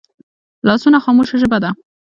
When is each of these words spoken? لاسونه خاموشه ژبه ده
لاسونه 0.67 0.97
خاموشه 1.03 1.35
ژبه 1.41 1.57
ده 1.63 1.69